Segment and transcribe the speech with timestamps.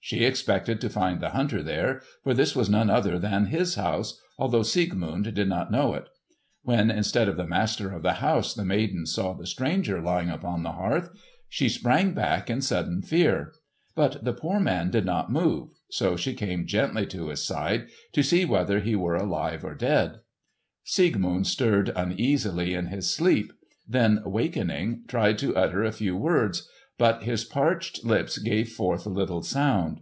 [0.00, 4.18] She expected to find the hunter there, for this was none other than his house,
[4.38, 6.08] although Siegmund did not know it.
[6.62, 10.62] When instead of the master of the house the maiden saw the stranger lying upon
[10.62, 11.10] the hearth,
[11.46, 13.52] she sprang back in sudden fear.
[13.94, 18.22] But the poor man did not move, so she came gently to his side, to
[18.22, 20.20] see whether he were alive or dead.
[20.84, 23.52] Siegmund stirred uneasily in his sleep,
[23.86, 26.66] then, wakening, tried to utter a few words,
[26.98, 30.00] but his parched lips gave forth little sound.